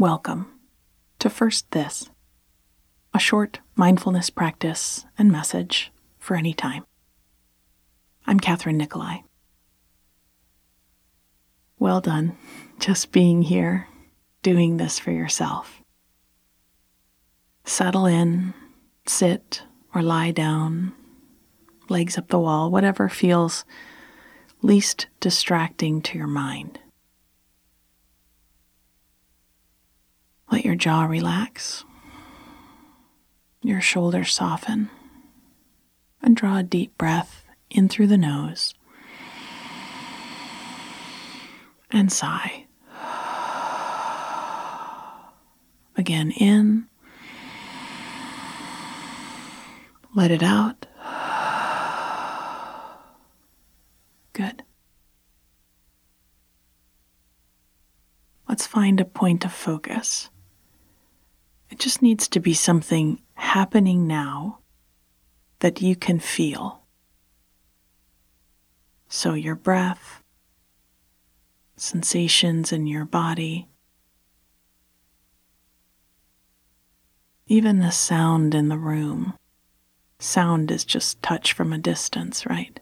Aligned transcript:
Welcome 0.00 0.58
to 1.18 1.28
First 1.28 1.72
This, 1.72 2.08
a 3.12 3.18
short 3.18 3.60
mindfulness 3.76 4.30
practice 4.30 5.04
and 5.18 5.30
message 5.30 5.92
for 6.18 6.36
any 6.36 6.54
time. 6.54 6.86
I'm 8.26 8.40
Catherine 8.40 8.78
Nikolai. 8.78 9.18
Well 11.78 12.00
done, 12.00 12.38
just 12.78 13.12
being 13.12 13.42
here, 13.42 13.88
doing 14.42 14.78
this 14.78 14.98
for 14.98 15.10
yourself. 15.10 15.82
Settle 17.66 18.06
in, 18.06 18.54
sit 19.06 19.64
or 19.94 20.00
lie 20.00 20.30
down, 20.30 20.94
legs 21.90 22.16
up 22.16 22.28
the 22.28 22.38
wall, 22.38 22.70
whatever 22.70 23.10
feels 23.10 23.66
least 24.62 25.08
distracting 25.20 26.00
to 26.00 26.16
your 26.16 26.26
mind. 26.26 26.78
Let 30.50 30.64
your 30.64 30.74
jaw 30.74 31.04
relax, 31.04 31.84
your 33.62 33.80
shoulders 33.80 34.32
soften, 34.32 34.90
and 36.22 36.36
draw 36.36 36.58
a 36.58 36.62
deep 36.62 36.98
breath 36.98 37.44
in 37.70 37.88
through 37.88 38.08
the 38.08 38.18
nose 38.18 38.74
and 41.90 42.10
sigh. 42.12 42.66
Again, 45.96 46.30
in, 46.32 46.86
let 50.14 50.30
it 50.30 50.42
out. 50.42 50.86
Good. 54.32 54.62
Let's 58.48 58.66
find 58.66 58.98
a 59.00 59.04
point 59.04 59.44
of 59.44 59.52
focus. 59.52 60.30
It 61.70 61.78
just 61.78 62.02
needs 62.02 62.26
to 62.28 62.40
be 62.40 62.52
something 62.52 63.20
happening 63.34 64.06
now 64.06 64.58
that 65.60 65.80
you 65.80 65.94
can 65.94 66.18
feel. 66.18 66.82
So, 69.08 69.34
your 69.34 69.54
breath, 69.54 70.22
sensations 71.76 72.72
in 72.72 72.86
your 72.86 73.04
body, 73.04 73.68
even 77.46 77.80
the 77.80 77.90
sound 77.90 78.54
in 78.54 78.68
the 78.68 78.78
room. 78.78 79.34
Sound 80.18 80.70
is 80.70 80.84
just 80.84 81.22
touch 81.22 81.52
from 81.52 81.72
a 81.72 81.78
distance, 81.78 82.46
right? 82.46 82.78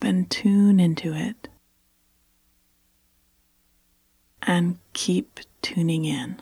Then 0.00 0.26
tune 0.26 0.78
into 0.78 1.12
it 1.12 1.45
and 4.46 4.78
keep 4.92 5.40
tuning 5.60 6.04
in. 6.04 6.40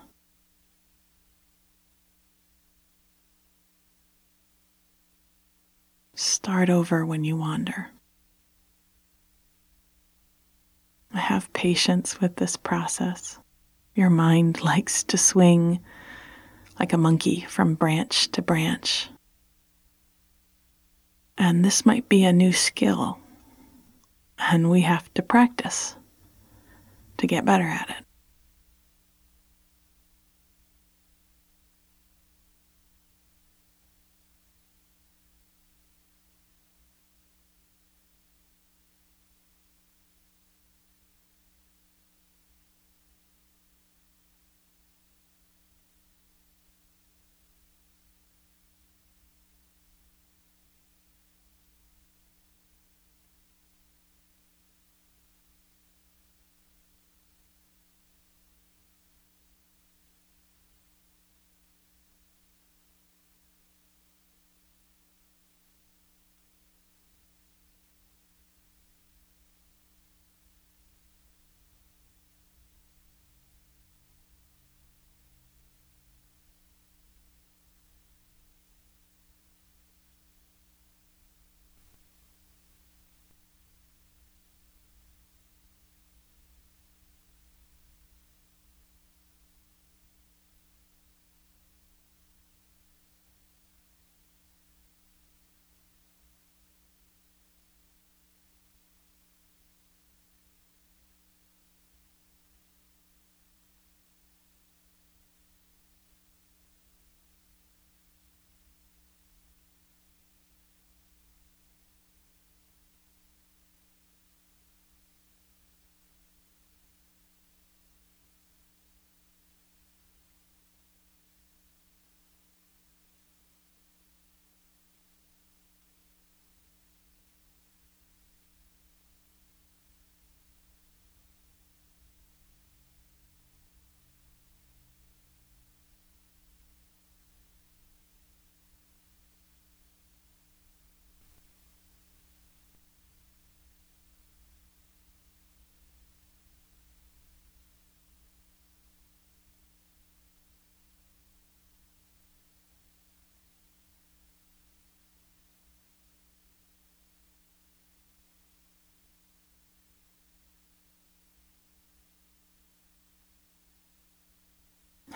Start 6.15 6.71
over 6.71 7.05
when 7.05 7.25
you 7.25 7.37
wander. 7.37 7.91
Have 11.13 11.53
patience 11.53 12.21
with 12.21 12.37
this 12.37 12.57
process. 12.57 13.39
Your 13.95 14.11
mind 14.11 14.61
likes 14.65 15.03
to 15.05 15.17
swing 15.17 15.81
like 16.79 16.93
a 16.93 16.99
monkey 16.99 17.47
from 17.49 17.75
branch 17.75 18.31
to 18.33 18.43
branch. 18.43 19.09
And 21.39 21.65
this 21.65 21.85
might 21.87 22.09
be 22.09 22.25
a 22.25 22.33
new 22.33 22.53
skill, 22.53 23.19
and 24.39 24.71
we 24.71 24.83
have 24.83 25.13
to 25.15 25.23
practice 25.23 25.97
to 27.19 27.27
get 27.27 27.45
better 27.45 27.65
at 27.65 27.91
it. 27.91 28.04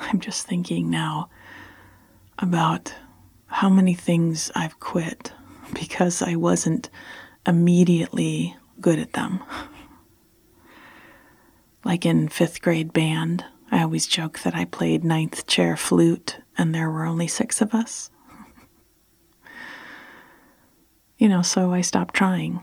I'm 0.08 0.20
just 0.20 0.46
thinking 0.46 0.88
now 0.88 1.28
about 2.38 2.94
how 3.46 3.68
many 3.68 3.92
things 3.92 4.50
I've 4.54 4.80
quit 4.80 5.32
because 5.74 6.22
I 6.22 6.34
wasn't 6.34 6.88
immediately 7.46 8.56
good 8.80 8.98
at 8.98 9.12
them. 9.12 9.42
Like 11.84 12.06
in 12.06 12.28
fifth 12.28 12.62
grade 12.62 12.92
band, 12.92 13.44
I 13.70 13.82
always 13.82 14.06
joke 14.06 14.38
that 14.40 14.54
I 14.54 14.64
played 14.64 15.04
ninth 15.04 15.46
chair 15.46 15.76
flute 15.76 16.38
and 16.56 16.74
there 16.74 16.90
were 16.90 17.04
only 17.04 17.28
six 17.28 17.60
of 17.60 17.74
us. 17.74 18.10
You 21.18 21.28
know, 21.28 21.42
so 21.42 21.72
I 21.72 21.82
stopped 21.82 22.14
trying 22.14 22.60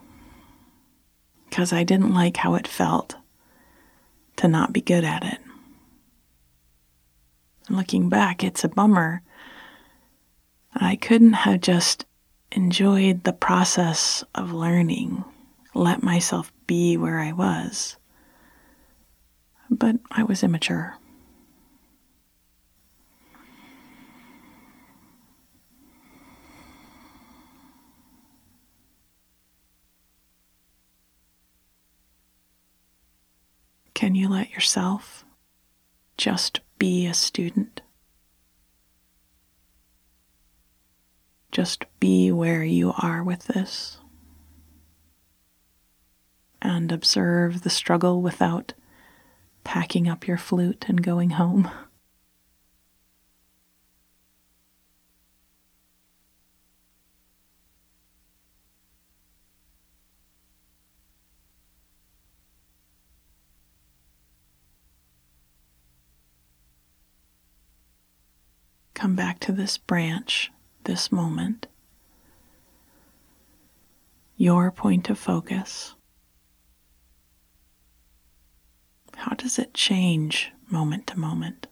because 1.49 1.71
I 1.71 1.83
didn't 1.83 2.13
like 2.13 2.37
how 2.37 2.55
it 2.55 2.67
felt 2.67 3.17
to 4.37 4.47
not 4.47 4.73
be 4.73 4.81
good 4.81 5.03
at 5.03 5.23
it. 5.23 5.39
Looking 7.69 8.09
back, 8.09 8.43
it's 8.43 8.63
a 8.63 8.69
bummer. 8.69 9.21
I 10.73 10.95
couldn't 10.95 11.33
have 11.33 11.61
just 11.61 12.05
enjoyed 12.51 13.23
the 13.23 13.33
process 13.33 14.23
of 14.35 14.53
learning, 14.53 15.23
let 15.73 16.03
myself 16.03 16.53
be 16.67 16.95
where 16.95 17.19
I 17.19 17.31
was. 17.31 17.97
But 19.69 19.97
I 20.11 20.23
was 20.23 20.43
immature. 20.43 20.95
Can 33.95 34.13
you 34.13 34.29
let 34.29 34.51
yourself 34.51 35.24
just 36.17 36.61
be 36.77 37.05
a 37.05 37.13
student? 37.13 37.81
Just 41.51 41.85
be 41.99 42.31
where 42.31 42.63
you 42.63 42.93
are 42.97 43.23
with 43.23 43.47
this 43.47 43.99
and 46.61 46.91
observe 46.91 47.61
the 47.61 47.69
struggle 47.69 48.21
without 48.21 48.73
packing 49.63 50.07
up 50.07 50.27
your 50.27 50.37
flute 50.37 50.85
and 50.87 51.01
going 51.01 51.31
home. 51.31 51.69
Come 69.05 69.15
back 69.15 69.39
to 69.41 69.51
this 69.51 69.77
branch, 69.77 70.51
this 70.85 71.11
moment, 71.11 71.67
your 74.35 74.71
point 74.71 75.11
of 75.11 75.19
focus. 75.19 75.93
How 79.15 79.35
does 79.35 79.59
it 79.59 79.75
change 79.75 80.51
moment 80.71 81.05
to 81.05 81.19
moment? 81.19 81.67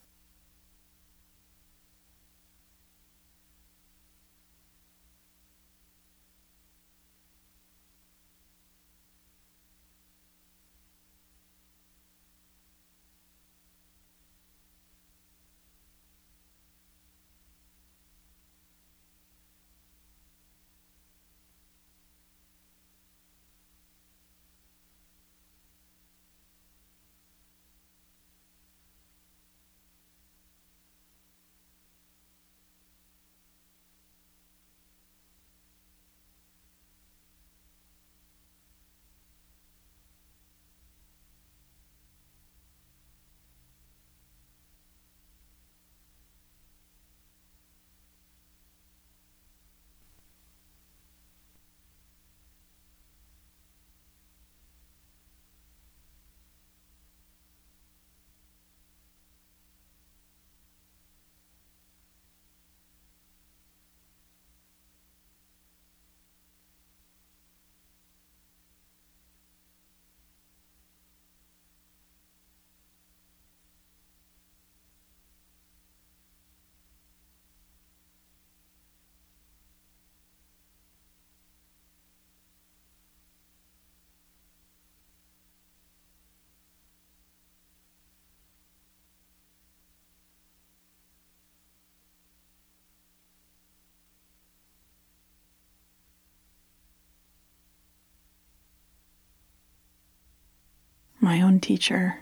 My 101.24 101.42
own 101.42 101.62
teacher 101.62 102.20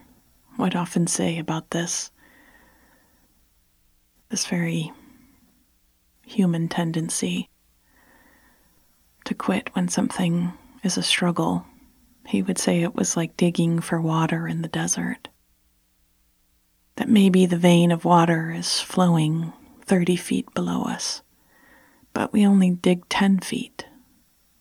would 0.59 0.75
often 0.75 1.07
say 1.07 1.39
about 1.39 1.71
this 1.71 2.11
this 4.29 4.45
very 4.45 4.91
human 6.23 6.67
tendency 6.69 7.49
to 9.25 9.33
quit 9.33 9.71
when 9.73 9.87
something 9.87 10.53
is 10.83 10.97
a 10.97 11.03
struggle. 11.03 11.65
He 12.27 12.43
would 12.43 12.59
say 12.59 12.83
it 12.83 12.93
was 12.93 13.17
like 13.17 13.35
digging 13.37 13.79
for 13.79 13.99
water 13.99 14.47
in 14.47 14.61
the 14.61 14.67
desert. 14.67 15.29
That 16.97 17.09
maybe 17.09 17.47
the 17.47 17.57
vein 17.57 17.91
of 17.91 18.05
water 18.05 18.51
is 18.51 18.79
flowing 18.81 19.51
30 19.83 20.15
feet 20.15 20.53
below 20.53 20.83
us, 20.83 21.23
but 22.13 22.31
we 22.31 22.45
only 22.45 22.69
dig 22.69 23.09
10 23.09 23.39
feet, 23.39 23.87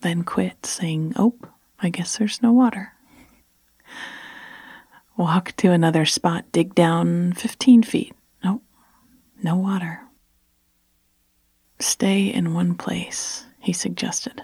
then 0.01 0.25
quit, 0.25 0.65
saying, 0.65 1.13
Oh, 1.17 1.35
I 1.79 1.91
guess 1.91 2.17
there's 2.17 2.43
no 2.43 2.53
water. 2.53 2.95
Walk 5.21 5.53
to 5.59 5.71
another 5.71 6.07
spot, 6.07 6.51
dig 6.51 6.75
down 6.75 7.35
15 7.35 7.83
feet. 7.83 8.15
Nope, 8.43 8.63
no 9.43 9.55
water. 9.55 10.01
Stay 11.79 12.33
in 12.33 12.55
one 12.55 12.75
place, 12.75 13.45
he 13.59 13.75
suggested. 13.75 14.41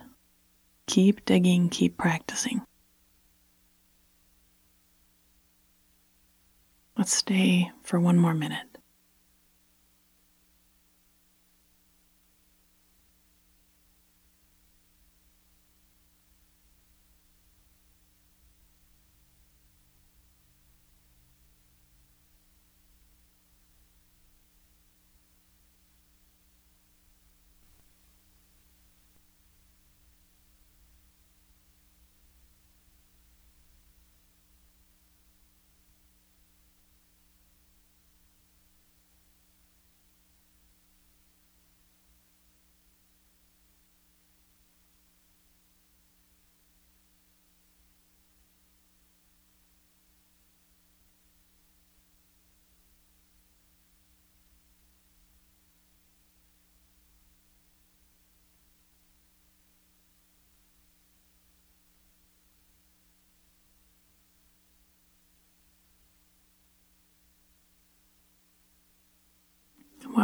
Keep 0.86 1.24
digging, 1.24 1.70
keep 1.70 1.96
practicing. 1.96 2.60
Let's 6.98 7.14
stay 7.14 7.70
for 7.82 7.98
one 7.98 8.18
more 8.18 8.34
minute. 8.34 8.75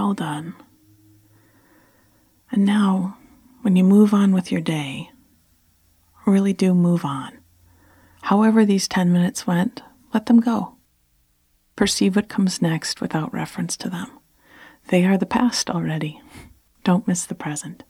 Well 0.03 0.15
done. 0.15 0.55
And 2.51 2.67
now, 2.67 3.19
when 3.61 3.77
you 3.77 3.85
move 3.85 4.13
on 4.13 4.33
with 4.33 4.51
your 4.51 4.61
day, 4.61 5.13
really 6.27 6.53
do 6.53 6.75
move 6.75 7.05
on. 7.05 7.39
However, 8.23 8.65
these 8.65 8.89
10 8.89 9.13
minutes 9.13 9.47
went, 9.47 9.81
let 10.13 10.27
them 10.27 10.41
go. 10.41 10.75
Perceive 11.77 12.17
what 12.17 12.29
comes 12.29 12.61
next 12.61 13.01
without 13.01 13.33
reference 13.33 13.77
to 13.77 13.89
them. 13.89 14.11
They 14.89 15.05
are 15.05 15.17
the 15.17 15.25
past 15.25 15.71
already. 15.71 16.21
Don't 16.83 17.07
miss 17.07 17.25
the 17.25 17.37
present. 17.37 17.85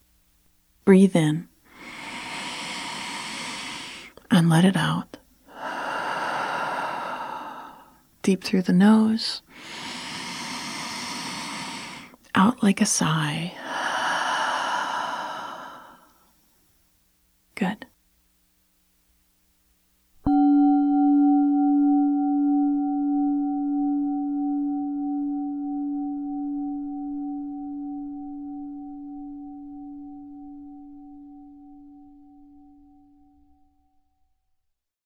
Breathe 0.85 1.17
in 1.17 1.49
and 4.31 4.51
let 4.51 4.67
it 4.67 4.77
out. 4.77 5.17
Deep 8.23 8.45
through 8.45 8.63
the 8.63 8.75
nose, 8.75 9.41
out 12.35 12.63
like 12.63 12.81
a 12.81 12.87
sigh. 12.87 13.53
Good. 17.55 17.87